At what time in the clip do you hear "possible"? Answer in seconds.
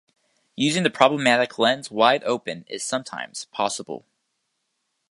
3.51-4.03